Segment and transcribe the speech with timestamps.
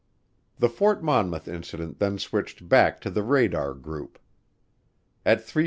[0.57, 4.17] The Fort Monmouth Incident then switched back to the radar group.
[5.23, 5.59] At 3:15P.